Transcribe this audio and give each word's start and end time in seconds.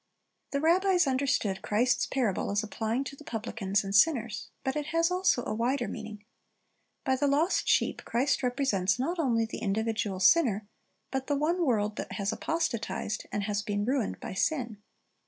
The 0.49 0.59
rabbis 0.59 1.05
understood 1.05 1.61
Christ's 1.61 2.07
parable 2.07 2.49
as 2.49 2.63
applying 2.63 3.03
to 3.03 3.15
the 3.15 3.23
publicans 3.23 3.83
and 3.83 3.95
sinners; 3.95 4.49
but 4.63 4.75
it 4.75 4.87
has 4.87 5.11
also 5.11 5.45
a 5.45 5.53
wider 5.53 5.87
meaning. 5.87 6.25
By 7.03 7.15
the 7.15 7.27
lost 7.27 7.67
sheep 7.67 8.03
Christ 8.03 8.41
represents 8.41 8.97
not 8.97 9.19
only 9.19 9.45
the 9.45 9.59
individual 9.59 10.19
sinner, 10.19 10.67
but 11.11 11.27
the 11.27 11.35
one 11.37 11.63
world 11.63 11.97
that 11.97 12.13
has 12.13 12.33
apostatized, 12.33 13.27
and 13.31 13.43
has 13.43 13.61
been 13.61 13.85
ruined 13.85 14.19
by 14.19 14.33
sin. 14.33 14.81